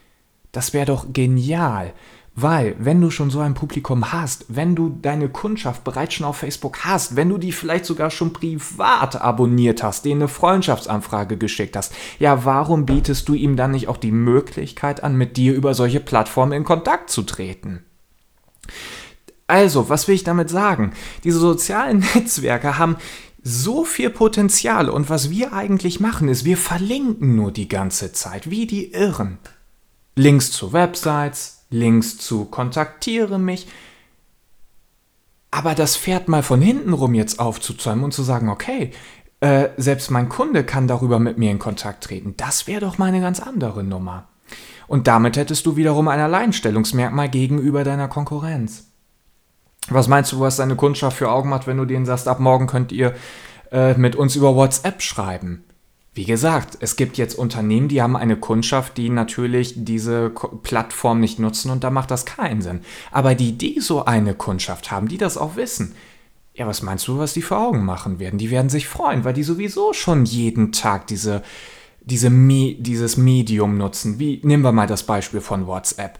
das 0.51 0.73
wäre 0.73 0.85
doch 0.85 1.13
genial, 1.13 1.93
Weil, 2.41 2.75
wenn 2.79 2.99
du 2.99 3.11
schon 3.11 3.29
so 3.29 3.39
ein 3.39 3.53
Publikum 3.53 4.11
hast, 4.11 4.45
wenn 4.47 4.75
du 4.75 4.97
deine 5.01 5.29
Kundschaft 5.29 5.83
bereits 5.83 6.15
schon 6.15 6.25
auf 6.25 6.37
Facebook 6.37 6.85
hast, 6.85 7.15
wenn 7.15 7.29
du 7.29 7.37
die 7.37 7.51
vielleicht 7.51 7.85
sogar 7.85 8.09
schon 8.09 8.33
privat 8.33 9.21
abonniert 9.21 9.83
hast, 9.83 10.05
denen 10.05 10.21
eine 10.21 10.27
Freundschaftsanfrage 10.27 11.37
geschickt 11.37 11.75
hast, 11.75 11.93
ja, 12.19 12.43
warum 12.43 12.85
bietest 12.85 13.29
du 13.29 13.35
ihm 13.35 13.57
dann 13.57 13.71
nicht 13.71 13.87
auch 13.87 13.97
die 13.97 14.11
Möglichkeit 14.11 15.03
an, 15.03 15.15
mit 15.15 15.37
dir 15.37 15.53
über 15.53 15.73
solche 15.75 15.99
Plattformen 15.99 16.53
in 16.53 16.63
Kontakt 16.63 17.11
zu 17.11 17.21
treten? 17.21 17.85
Also, 19.45 19.89
was 19.89 20.07
will 20.07 20.15
ich 20.15 20.23
damit 20.23 20.49
sagen? 20.49 20.93
Diese 21.23 21.39
sozialen 21.39 21.99
Netzwerke 22.15 22.77
haben 22.79 22.95
so 23.43 23.85
viel 23.85 24.09
Potenzial 24.09 24.89
und 24.89 25.09
was 25.09 25.29
wir 25.29 25.53
eigentlich 25.53 25.99
machen 25.99 26.27
ist, 26.27 26.45
wir 26.45 26.57
verlinken 26.57 27.35
nur 27.35 27.51
die 27.51 27.67
ganze 27.67 28.13
Zeit, 28.13 28.49
wie 28.49 28.65
die 28.65 28.93
Irren. 28.93 29.37
Links 30.15 30.51
zu 30.51 30.73
Websites, 30.73 31.60
Links 31.71 32.17
zu 32.17 32.45
Kontaktiere 32.45 33.39
mich. 33.39 33.67
Aber 35.49 35.73
das 35.73 35.97
Pferd 35.97 36.27
mal 36.27 36.43
von 36.43 36.61
hinten 36.61 36.93
rum 36.93 37.13
jetzt 37.15 37.39
aufzuzäumen 37.39 38.03
und 38.03 38.13
zu 38.13 38.23
sagen, 38.23 38.49
okay, 38.49 38.91
äh, 39.41 39.69
selbst 39.77 40.11
mein 40.11 40.29
Kunde 40.29 40.63
kann 40.63 40.87
darüber 40.87 41.17
mit 41.19 41.37
mir 41.37 41.51
in 41.51 41.59
Kontakt 41.59 42.03
treten, 42.03 42.35
das 42.37 42.67
wäre 42.67 42.81
doch 42.81 42.97
mal 42.97 43.07
eine 43.07 43.21
ganz 43.21 43.39
andere 43.39 43.83
Nummer. 43.83 44.27
Und 44.87 45.07
damit 45.07 45.37
hättest 45.37 45.65
du 45.65 45.75
wiederum 45.75 46.07
ein 46.07 46.19
Alleinstellungsmerkmal 46.19 47.29
gegenüber 47.29 47.83
deiner 47.83 48.07
Konkurrenz. 48.07 48.91
Was 49.89 50.07
meinst 50.07 50.31
du, 50.31 50.39
was 50.39 50.57
deine 50.57 50.75
Kundschaft 50.75 51.17
für 51.17 51.31
Augen 51.31 51.49
macht, 51.49 51.65
wenn 51.65 51.77
du 51.77 51.85
denen 51.85 52.05
sagst, 52.05 52.27
ab 52.27 52.39
morgen 52.39 52.67
könnt 52.67 52.91
ihr 52.91 53.15
äh, 53.71 53.93
mit 53.95 54.15
uns 54.15 54.35
über 54.35 54.55
WhatsApp 54.55 55.01
schreiben? 55.01 55.63
Wie 56.13 56.25
gesagt, 56.25 56.77
es 56.81 56.97
gibt 56.97 57.17
jetzt 57.17 57.35
Unternehmen, 57.35 57.87
die 57.87 58.01
haben 58.01 58.17
eine 58.17 58.35
Kundschaft, 58.35 58.97
die 58.97 59.09
natürlich 59.09 59.73
diese 59.77 60.29
Plattform 60.29 61.21
nicht 61.21 61.39
nutzen 61.39 61.71
und 61.71 61.85
da 61.85 61.89
macht 61.89 62.11
das 62.11 62.25
keinen 62.25 62.61
Sinn. 62.61 62.81
Aber 63.11 63.33
die, 63.33 63.57
die 63.57 63.79
so 63.79 64.03
eine 64.03 64.33
Kundschaft 64.33 64.91
haben, 64.91 65.07
die 65.07 65.17
das 65.17 65.37
auch 65.37 65.55
wissen, 65.55 65.95
ja, 66.53 66.67
was 66.67 66.81
meinst 66.81 67.07
du, 67.07 67.17
was 67.17 67.33
die 67.33 67.41
für 67.41 67.55
Augen 67.55 67.85
machen 67.85 68.19
werden? 68.19 68.37
Die 68.37 68.51
werden 68.51 68.69
sich 68.69 68.87
freuen, 68.89 69.23
weil 69.23 69.33
die 69.33 69.43
sowieso 69.43 69.93
schon 69.93 70.25
jeden 70.25 70.73
Tag 70.73 71.07
diese, 71.07 71.43
diese 72.01 72.29
Me 72.29 72.75
dieses 72.77 73.15
Medium 73.15 73.77
nutzen. 73.77 74.19
Wie, 74.19 74.41
nehmen 74.43 74.63
wir 74.63 74.73
mal 74.73 74.87
das 74.87 75.03
Beispiel 75.03 75.39
von 75.39 75.65
WhatsApp. 75.65 76.19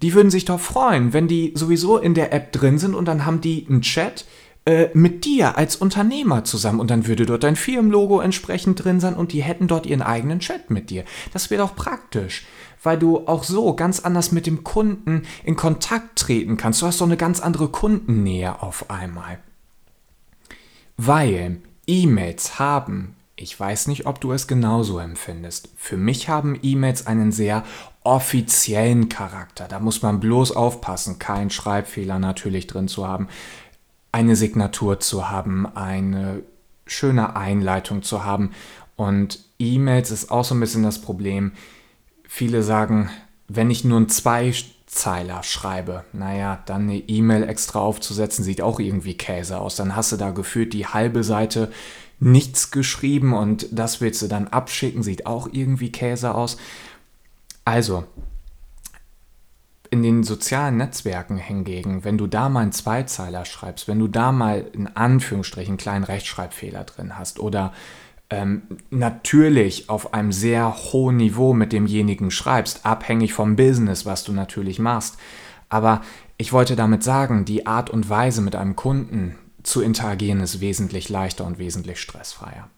Die 0.00 0.14
würden 0.14 0.30
sich 0.30 0.46
doch 0.46 0.60
freuen, 0.60 1.12
wenn 1.12 1.28
die 1.28 1.52
sowieso 1.54 1.98
in 1.98 2.14
der 2.14 2.32
App 2.32 2.52
drin 2.52 2.78
sind 2.78 2.94
und 2.94 3.04
dann 3.04 3.26
haben 3.26 3.42
die 3.42 3.66
einen 3.68 3.82
Chat, 3.82 4.24
äh, 4.66 4.88
mit 4.94 5.26
dir 5.26 5.58
als 5.58 5.76
Unternehmer 5.76 6.44
zusammen 6.44 6.80
und 6.80 6.90
dann 6.90 7.06
würde 7.06 7.26
dort 7.26 7.44
dein 7.44 7.54
Firmenlogo 7.54 8.20
entsprechend 8.20 8.82
drin 8.82 8.98
sein 8.98 9.14
und 9.14 9.32
die 9.32 9.42
hätten 9.42 9.66
dort 9.66 9.84
ihren 9.84 10.00
eigenen 10.00 10.40
Chat 10.40 10.70
mit 10.70 10.88
dir. 10.88 11.04
Das 11.34 11.50
wäre 11.50 11.62
doch 11.62 11.76
praktisch, 11.76 12.46
weil 12.82 12.98
du 12.98 13.26
auch 13.26 13.44
so 13.44 13.76
ganz 13.76 14.00
anders 14.00 14.32
mit 14.32 14.46
dem 14.46 14.64
Kunden 14.64 15.24
in 15.44 15.56
Kontakt 15.56 16.18
treten 16.18 16.56
kannst. 16.56 16.80
Du 16.80 16.86
hast 16.86 16.98
doch 17.02 17.06
eine 17.06 17.18
ganz 17.18 17.40
andere 17.40 17.68
Kundennähe 17.68 18.62
auf 18.62 18.88
einmal. 18.88 19.38
Weil 20.96 21.58
E-Mails 21.86 22.58
haben, 22.58 23.16
ich 23.36 23.60
weiß 23.60 23.88
nicht, 23.88 24.06
ob 24.06 24.18
du 24.22 24.32
es 24.32 24.46
genauso 24.46 24.98
empfindest. 24.98 25.68
Für 25.76 25.98
mich 25.98 26.30
haben 26.30 26.58
E-Mails 26.62 27.06
einen 27.06 27.32
sehr 27.32 27.64
offiziellen 28.02 29.08
Charakter. 29.08 29.66
Da 29.68 29.80
muss 29.80 30.02
man 30.02 30.20
bloß 30.20 30.52
aufpassen, 30.52 31.18
keinen 31.18 31.50
Schreibfehler 31.50 32.18
natürlich 32.18 32.66
drin 32.66 32.88
zu 32.88 33.06
haben 33.06 33.28
eine 34.14 34.36
Signatur 34.36 35.00
zu 35.00 35.28
haben, 35.28 35.66
eine 35.66 36.42
schöne 36.86 37.34
Einleitung 37.34 38.04
zu 38.04 38.22
haben. 38.22 38.52
Und 38.94 39.40
E-Mails 39.58 40.12
ist 40.12 40.30
auch 40.30 40.44
so 40.44 40.54
ein 40.54 40.60
bisschen 40.60 40.84
das 40.84 41.00
Problem. 41.00 41.50
Viele 42.28 42.62
sagen, 42.62 43.10
wenn 43.48 43.72
ich 43.72 43.82
nur 43.82 43.96
einen 43.96 44.08
Zweizeiler 44.08 45.42
schreibe, 45.42 46.04
naja, 46.12 46.62
dann 46.64 46.82
eine 46.82 46.98
E-Mail 46.98 47.42
extra 47.42 47.80
aufzusetzen, 47.80 48.44
sieht 48.44 48.62
auch 48.62 48.78
irgendwie 48.78 49.14
Käse 49.14 49.58
aus. 49.58 49.74
Dann 49.74 49.96
hast 49.96 50.12
du 50.12 50.16
da 50.16 50.30
gefühlt 50.30 50.74
die 50.74 50.86
halbe 50.86 51.24
Seite 51.24 51.72
nichts 52.20 52.70
geschrieben 52.70 53.32
und 53.32 53.66
das 53.72 54.00
willst 54.00 54.22
du 54.22 54.28
dann 54.28 54.46
abschicken, 54.46 55.02
sieht 55.02 55.26
auch 55.26 55.48
irgendwie 55.50 55.90
Käse 55.90 56.36
aus. 56.36 56.56
Also, 57.64 58.04
in 59.94 60.02
den 60.02 60.24
sozialen 60.24 60.76
Netzwerken 60.76 61.36
hingegen, 61.36 62.02
wenn 62.02 62.18
du 62.18 62.26
da 62.26 62.48
mal 62.48 62.62
einen 62.62 62.72
Zweizeiler 62.72 63.44
schreibst, 63.44 63.86
wenn 63.86 64.00
du 64.00 64.08
da 64.08 64.32
mal 64.32 64.66
in 64.72 64.88
Anführungsstrichen 64.88 65.72
einen 65.72 65.78
kleinen 65.78 66.02
Rechtschreibfehler 66.02 66.82
drin 66.82 67.16
hast 67.16 67.38
oder 67.38 67.72
ähm, 68.28 68.62
natürlich 68.90 69.88
auf 69.88 70.12
einem 70.12 70.32
sehr 70.32 70.74
hohen 70.92 71.16
Niveau 71.18 71.54
mit 71.54 71.72
demjenigen 71.72 72.32
schreibst, 72.32 72.84
abhängig 72.84 73.34
vom 73.34 73.54
Business, 73.54 74.04
was 74.04 74.24
du 74.24 74.32
natürlich 74.32 74.80
machst. 74.80 75.16
Aber 75.68 76.00
ich 76.38 76.52
wollte 76.52 76.74
damit 76.74 77.04
sagen, 77.04 77.44
die 77.44 77.66
Art 77.66 77.88
und 77.88 78.10
Weise 78.10 78.42
mit 78.42 78.56
einem 78.56 78.74
Kunden 78.74 79.38
zu 79.62 79.80
interagieren 79.80 80.40
ist 80.40 80.60
wesentlich 80.60 81.08
leichter 81.08 81.44
und 81.44 81.58
wesentlich 81.58 82.00
stressfreier. 82.00 82.68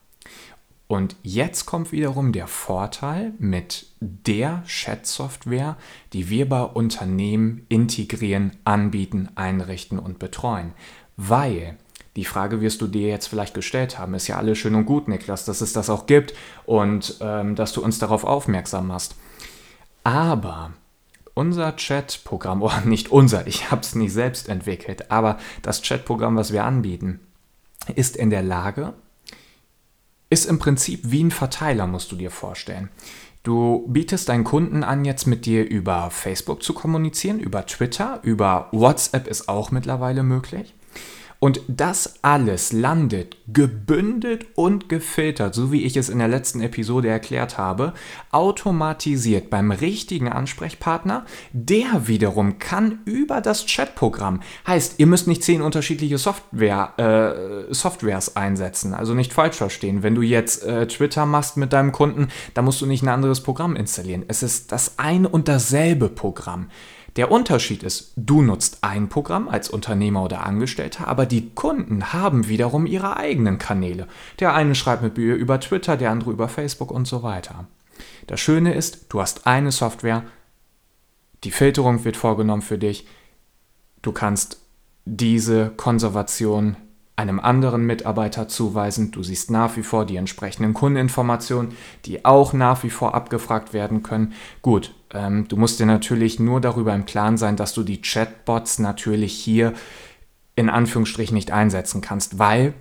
Und 0.87 1.17
jetzt 1.21 1.65
kommt 1.65 1.91
wiederum 1.91 2.31
der 2.31 2.47
Vorteil 2.47 3.33
mit 3.39 3.87
der 3.99 4.63
Chat-Software, 4.65 5.75
die 6.13 6.29
wir 6.29 6.47
bei 6.47 6.63
Unternehmen 6.63 7.65
integrieren, 7.67 8.55
anbieten, 8.63 9.29
einrichten 9.35 9.99
und 9.99 10.17
betreuen. 10.17 10.73
Weil 11.17 11.77
die 12.15 12.25
Frage 12.25 12.61
wirst 12.61 12.81
du 12.81 12.87
dir 12.87 13.09
jetzt 13.09 13.27
vielleicht 13.27 13.53
gestellt 13.53 13.99
haben, 13.99 14.13
ist 14.13 14.27
ja 14.27 14.37
alles 14.37 14.57
schön 14.57 14.75
und 14.75 14.85
gut, 14.85 15.07
Niklas, 15.07 15.45
dass 15.45 15.61
es 15.61 15.73
das 15.73 15.89
auch 15.89 16.05
gibt 16.05 16.33
und 16.65 17.17
ähm, 17.21 17.55
dass 17.55 17.73
du 17.73 17.83
uns 17.83 17.99
darauf 17.99 18.23
aufmerksam 18.23 18.87
machst. 18.87 19.15
Aber 20.03 20.71
unser 21.33 21.75
Chat-Programm, 21.75 22.61
oder 22.63 22.81
nicht 22.81 23.11
unser, 23.11 23.45
ich 23.45 23.69
habe 23.71 23.81
es 23.81 23.93
nicht 23.93 24.13
selbst 24.13 24.47
entwickelt, 24.47 25.11
aber 25.11 25.37
das 25.61 25.81
Chat-Programm, 25.81 26.37
was 26.37 26.53
wir 26.53 26.63
anbieten, 26.63 27.19
ist 27.95 28.15
in 28.15 28.29
der 28.29 28.41
Lage, 28.41 28.93
ist 30.29 30.45
im 30.45 30.59
Prinzip 30.59 31.01
wie 31.03 31.23
ein 31.23 31.31
Verteiler, 31.31 31.87
musst 31.87 32.11
du 32.11 32.15
dir 32.15 32.31
vorstellen. 32.31 32.89
Du 33.43 33.85
bietest 33.87 34.27
deinen 34.27 34.43
Kunden 34.43 34.83
an, 34.83 35.05
jetzt 35.05 35.25
mit 35.25 35.45
dir 35.45 35.65
über 35.65 36.09
Facebook 36.11 36.63
zu 36.63 36.73
kommunizieren, 36.73 37.39
über 37.39 37.65
Twitter, 37.65 38.19
über 38.23 38.67
WhatsApp 38.71 39.27
ist 39.27 39.47
auch 39.47 39.71
mittlerweile 39.71 40.23
möglich. 40.23 40.73
Und 41.39 41.61
das 41.67 42.15
alles 42.23 42.73
landet 42.73 43.37
gebündelt 43.47 44.47
und 44.55 44.89
gefiltert, 44.89 45.53
so 45.53 45.71
wie 45.71 45.83
ich 45.83 45.95
es 45.95 46.09
in 46.09 46.17
der 46.17 46.27
letzten 46.27 46.61
Episode 46.61 47.09
erklärt 47.09 47.59
habe, 47.59 47.93
automatisiert 48.31 49.51
beim 49.51 49.71
richtigen 49.71 50.29
Ansprechpartner. 50.29 51.25
Der 51.53 52.07
wiederum 52.07 52.57
kann 52.57 52.99
über 53.05 53.39
das 53.39 53.67
Chatprogramm, 53.67 54.41
heißt, 54.65 54.95
ihr 54.97 55.05
müsst 55.05 55.27
nicht 55.27 55.43
zehn 55.43 55.61
unterschiedliche 55.61 56.17
Software, 56.17 56.93
äh, 57.69 57.73
Softwares 57.73 58.35
einsetzen, 58.35 58.95
also 58.95 59.13
nicht 59.13 59.31
falsch 59.31 59.57
verstehen. 59.57 60.01
Wenn 60.01 60.15
du 60.15 60.23
jetzt 60.23 60.63
äh, 60.63 60.87
Twitter 60.87 61.27
machst 61.27 61.55
mit 61.57 61.71
deinem 61.71 61.91
Kunden, 61.91 62.29
dann 62.55 62.65
musst 62.65 62.81
du 62.81 62.87
nicht 62.87 63.03
ein 63.03 63.09
anderes 63.09 63.41
Programm 63.41 63.75
installieren. 63.75 64.25
Es 64.27 64.41
ist 64.41 64.71
das 64.71 64.97
ein 64.97 65.27
und 65.27 65.47
dasselbe 65.47 66.09
Programm. 66.09 66.69
Der 67.17 67.31
Unterschied 67.31 67.81
ist, 67.81 68.13
du 68.15 68.43
nutzt 68.43 68.83
ein 68.83 69.09
Programm 69.09 69.49
als 69.49 69.69
Unternehmer 69.69 70.23
oder 70.23 70.45
Angestellter, 70.45 71.07
aber 71.07 71.25
die 71.25 71.49
Kunden 71.49 72.13
haben 72.13 72.47
wiederum 72.47 72.85
ihre 72.85 73.17
eigenen 73.17 73.57
Kanäle. 73.57 74.07
Der 74.39 74.53
eine 74.53 74.75
schreibt 74.75 75.01
mit 75.01 75.17
mir 75.17 75.33
über 75.33 75.59
Twitter, 75.59 75.97
der 75.97 76.11
andere 76.11 76.31
über 76.31 76.47
Facebook 76.47 76.91
und 76.91 77.07
so 77.07 77.23
weiter. 77.23 77.65
Das 78.27 78.39
Schöne 78.39 78.75
ist, 78.75 79.07
du 79.09 79.19
hast 79.19 79.47
eine 79.47 79.71
Software, 79.71 80.23
die 81.43 81.49
Filterung 81.49 82.05
wird 82.05 82.17
vorgenommen 82.17 82.61
für 82.61 82.77
dich, 82.77 83.07
du 84.03 84.11
kannst 84.11 84.61
diese 85.05 85.71
Konservation 85.71 86.77
einem 87.17 87.39
anderen 87.39 87.83
Mitarbeiter 87.85 88.47
zuweisen. 88.47 89.11
Du 89.11 89.23
siehst 89.23 89.49
nach 89.49 89.75
wie 89.75 89.83
vor 89.83 90.05
die 90.05 90.15
entsprechenden 90.15 90.75
Kundeninformationen, 90.75 91.73
die 92.05 92.23
auch 92.23 92.53
nach 92.53 92.83
wie 92.83 92.91
vor 92.91 93.15
abgefragt 93.15 93.73
werden 93.73 94.03
können. 94.03 94.33
Gut, 94.61 94.93
ähm, 95.13 95.47
du 95.47 95.57
musst 95.57 95.79
dir 95.79 95.87
natürlich 95.87 96.39
nur 96.39 96.61
darüber 96.61 96.93
im 96.93 97.05
Klaren 97.05 97.37
sein, 97.37 97.55
dass 97.57 97.73
du 97.73 97.81
die 97.81 98.01
Chatbots 98.01 98.77
natürlich 98.77 99.33
hier 99.33 99.73
in 100.55 100.69
Anführungsstrichen 100.69 101.33
nicht 101.33 101.51
einsetzen 101.51 102.01
kannst, 102.01 102.37
weil 102.37 102.75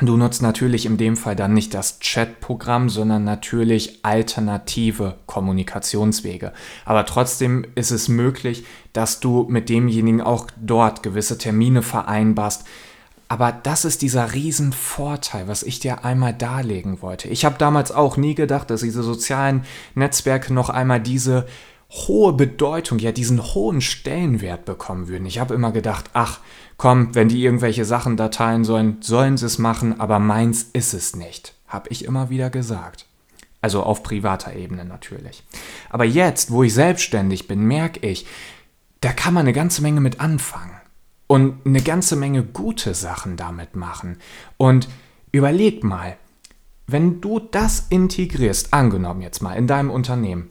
du 0.00 0.18
nutzt 0.18 0.42
natürlich 0.42 0.84
in 0.84 0.98
dem 0.98 1.16
Fall 1.16 1.34
dann 1.34 1.54
nicht 1.54 1.72
das 1.72 1.98
Chatprogramm, 2.00 2.90
sondern 2.90 3.24
natürlich 3.24 4.00
alternative 4.02 5.16
Kommunikationswege. 5.24 6.52
Aber 6.84 7.06
trotzdem 7.06 7.64
ist 7.74 7.90
es 7.90 8.08
möglich, 8.08 8.66
dass 8.92 9.20
du 9.20 9.46
mit 9.48 9.70
demjenigen 9.70 10.20
auch 10.20 10.46
dort 10.60 11.02
gewisse 11.02 11.38
Termine 11.38 11.80
vereinbarst, 11.80 12.66
aber 13.32 13.50
das 13.50 13.86
ist 13.86 14.02
dieser 14.02 14.34
Riesenvorteil, 14.34 15.48
was 15.48 15.62
ich 15.62 15.80
dir 15.80 16.04
einmal 16.04 16.34
darlegen 16.34 17.00
wollte. 17.00 17.28
Ich 17.28 17.46
habe 17.46 17.56
damals 17.56 17.90
auch 17.90 18.18
nie 18.18 18.34
gedacht, 18.34 18.68
dass 18.68 18.82
diese 18.82 19.02
sozialen 19.02 19.64
Netzwerke 19.94 20.52
noch 20.52 20.68
einmal 20.68 21.00
diese 21.00 21.46
hohe 21.88 22.34
Bedeutung, 22.34 22.98
ja 22.98 23.10
diesen 23.10 23.42
hohen 23.42 23.80
Stellenwert 23.80 24.66
bekommen 24.66 25.08
würden. 25.08 25.24
Ich 25.24 25.38
habe 25.38 25.54
immer 25.54 25.72
gedacht, 25.72 26.10
ach 26.12 26.40
komm, 26.76 27.14
wenn 27.14 27.30
die 27.30 27.42
irgendwelche 27.42 27.86
Sachen 27.86 28.18
da 28.18 28.28
teilen 28.28 28.64
sollen, 28.64 28.98
sollen 29.00 29.38
sie 29.38 29.46
es 29.46 29.56
machen, 29.56 29.98
aber 29.98 30.18
meins 30.18 30.66
ist 30.74 30.92
es 30.92 31.16
nicht, 31.16 31.54
habe 31.66 31.88
ich 31.88 32.04
immer 32.04 32.28
wieder 32.28 32.50
gesagt. 32.50 33.06
Also 33.62 33.82
auf 33.82 34.02
privater 34.02 34.54
Ebene 34.54 34.84
natürlich. 34.84 35.42
Aber 35.88 36.04
jetzt, 36.04 36.50
wo 36.50 36.64
ich 36.64 36.74
selbstständig 36.74 37.48
bin, 37.48 37.64
merke 37.64 38.06
ich, 38.06 38.26
da 39.00 39.10
kann 39.10 39.32
man 39.32 39.46
eine 39.46 39.54
ganze 39.54 39.80
Menge 39.80 40.02
mit 40.02 40.20
anfangen 40.20 40.71
und 41.32 41.64
eine 41.64 41.80
ganze 41.80 42.14
Menge 42.14 42.42
gute 42.42 42.92
Sachen 42.92 43.38
damit 43.38 43.74
machen. 43.74 44.18
Und 44.58 44.90
überleg 45.30 45.82
mal, 45.82 46.18
wenn 46.86 47.22
du 47.22 47.38
das 47.38 47.86
integrierst, 47.88 48.74
angenommen 48.74 49.22
jetzt 49.22 49.40
mal 49.40 49.54
in 49.54 49.66
deinem 49.66 49.88
Unternehmen, 49.88 50.50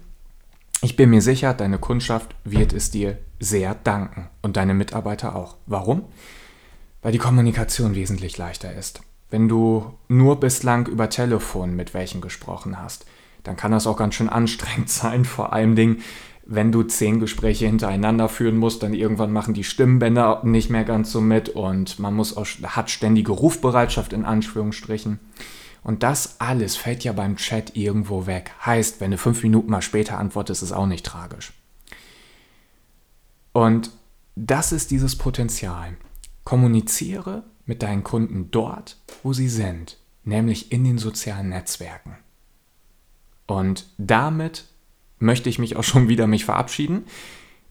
ich 0.82 0.96
bin 0.96 1.12
mir 1.12 1.22
sicher, 1.22 1.54
deine 1.54 1.78
Kundschaft 1.78 2.34
wird 2.46 2.74
es 2.74 2.90
dir 2.90 3.20
sehr 3.40 3.76
danken 3.76 4.28
und 4.42 4.58
deine 4.58 4.74
Mitarbeiter 4.74 5.36
auch. 5.36 5.56
Warum? 5.68 6.06
Weil 7.04 7.12
die 7.12 7.20
Kommunikation 7.20 7.94
wesentlich 7.94 8.40
leichter 8.40 8.74
ist. 8.74 9.02
Wenn 9.30 9.48
du 9.48 9.94
nur 10.08 10.40
bislang 10.40 10.88
über 10.88 11.12
Telefon 11.12 11.76
mit 11.76 11.94
welchen 11.94 12.22
gesprochen 12.22 12.82
hast, 12.82 13.06
dann 13.44 13.56
kann 13.56 13.72
das 13.72 13.86
auch 13.86 13.98
ganz 13.98 14.16
schön 14.16 14.30
anstrengend 14.30 14.90
sein, 14.90 15.26
vor 15.26 15.54
allem 15.54 15.76
Dingen, 15.76 16.02
wenn 16.54 16.74
du 16.74 16.84
zehn 16.84 17.22
Gespräche 17.22 17.66
hintereinander 17.66 18.28
führen 18.28 18.58
musst, 18.58 18.84
dann 18.84 18.94
irgendwann 18.94 19.32
machen 19.32 19.54
die 19.54 19.64
Stimmbänder 19.64 20.42
nicht 20.44 20.70
mehr 20.70 20.84
ganz 20.84 21.10
so 21.10 21.22
mit 21.22 21.48
und 21.48 21.98
man 21.98 22.14
muss 22.14 22.36
auch, 22.36 22.46
hat 22.64 22.90
ständige 22.90 23.32
Rufbereitschaft 23.32 24.12
in 24.12 24.26
Anführungsstrichen. 24.26 25.20
Und 25.82 26.04
das 26.04 26.42
alles 26.42 26.76
fällt 26.76 27.06
ja 27.06 27.14
beim 27.14 27.38
Chat 27.38 27.78
irgendwo 27.78 28.26
weg. 28.26 28.52
Heißt, 28.66 29.00
wenn 29.00 29.12
du 29.12 29.18
fünf 29.18 29.42
Minuten 29.44 29.72
mal 29.72 29.82
später 29.82 30.20
antwortest, 30.20 30.62
ist 30.62 30.72
es 30.72 30.76
auch 30.76 30.88
nicht 30.88 31.06
tragisch. 31.06 31.54
Und 33.54 33.92
das 34.36 34.74
ist 34.74 34.92
dieses 34.92 35.18
Potenzial. 35.18 35.96
Kommuniziere 36.44 37.44
mit 37.66 37.82
deinen 37.82 38.04
Kunden 38.04 38.52
dort, 38.52 38.98
wo 39.24 39.32
sie 39.32 39.50
sind, 39.50 39.98
nämlich 40.26 40.74
in 40.74 40.84
den 40.84 40.98
sozialen 40.98 41.48
Netzwerken. 41.48 42.18
Und 43.48 43.88
damit 43.98 44.66
möchte 45.22 45.50
ich 45.50 45.60
mich 45.60 45.76
auch 45.76 45.84
schon 45.84 46.10
wieder 46.10 46.28
mich 46.28 46.46
verabschieden. 46.46 47.06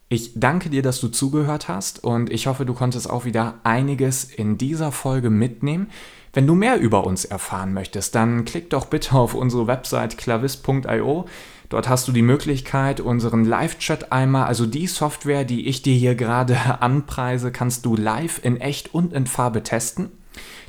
Ich 0.08 0.32
danke 0.34 0.70
dir, 0.70 0.82
dass 0.82 1.00
du 1.00 1.08
zugehört 1.08 1.68
hast 1.68 2.02
und 2.02 2.30
ich 2.30 2.48
hoffe, 2.48 2.66
du 2.66 2.74
konntest 2.74 3.08
auch 3.08 3.24
wieder 3.24 3.60
einiges 3.62 4.24
in 4.24 4.58
dieser 4.58 4.90
Folge 4.90 5.30
mitnehmen. 5.30 5.88
Wenn 6.32 6.46
du 6.46 6.54
mehr 6.54 6.80
über 6.80 7.06
uns 7.06 7.24
erfahren 7.24 7.72
möchtest, 7.72 8.14
dann 8.14 8.44
klick 8.44 8.70
doch 8.70 8.86
bitte 8.86 9.14
auf 9.14 9.34
unsere 9.34 9.66
Website 9.66 10.18
klavis.io. 10.18 11.26
Dort 11.68 11.88
hast 11.88 12.08
du 12.08 12.12
die 12.12 12.22
Möglichkeit, 12.22 13.00
unseren 13.00 13.44
Live-Chat 13.44 14.10
einmal, 14.10 14.46
also 14.46 14.66
die 14.66 14.88
Software, 14.88 15.44
die 15.44 15.68
ich 15.68 15.82
dir 15.82 15.94
hier 15.94 16.16
gerade 16.16 16.56
anpreise, 16.80 17.52
kannst 17.52 17.86
du 17.86 17.94
live 17.94 18.40
in 18.44 18.60
echt 18.60 18.92
und 18.92 19.12
in 19.12 19.28
Farbe 19.28 19.62
testen. 19.62 20.10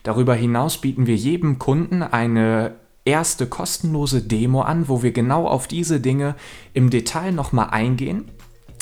Darüber 0.03 0.35
hinaus 0.35 0.79
bieten 0.79 1.07
wir 1.07 1.15
jedem 1.15 1.57
Kunden 1.57 2.03
eine 2.03 2.75
erste 3.05 3.47
kostenlose 3.47 4.21
Demo 4.21 4.61
an, 4.61 4.87
wo 4.87 5.03
wir 5.03 5.11
genau 5.11 5.47
auf 5.47 5.67
diese 5.67 5.99
Dinge 5.99 6.35
im 6.73 6.89
Detail 6.89 7.31
nochmal 7.31 7.69
eingehen, 7.71 8.29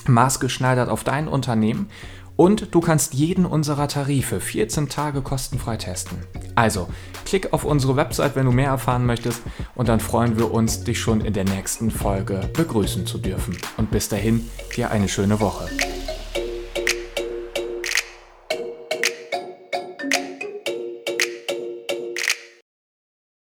maßgeschneidert 0.08 0.90
auf 0.90 1.04
dein 1.04 1.28
Unternehmen 1.28 1.90
und 2.40 2.74
du 2.74 2.80
kannst 2.80 3.14
jeden 3.16 3.46
unserer 3.46 3.90
Tarife 3.90 4.40
14 4.40 4.88
Tage 4.88 5.22
kostenfrei 5.22 5.76
testen. 5.76 6.20
Also, 6.56 6.88
klick 7.26 7.52
auf 7.52 7.66
unsere 7.66 7.98
Website, 7.98 8.38
wenn 8.38 8.46
du 8.46 8.54
mehr 8.54 8.70
erfahren 8.70 9.06
möchtest 9.06 9.42
und 9.76 9.90
dann 9.90 10.00
freuen 10.00 10.38
wir 10.38 10.54
uns, 10.54 10.86
dich 10.86 11.02
schon 11.02 11.20
in 11.20 11.34
der 11.34 11.44
nächsten 11.44 11.92
Folge 11.92 12.50
begrüßen 12.54 13.06
zu 13.06 13.18
dürfen. 13.18 13.58
Und 13.76 13.92
bis 13.92 14.08
dahin, 14.08 14.50
dir 14.74 14.90
eine 14.90 15.10
schöne 15.10 15.42
Woche. 15.42 15.68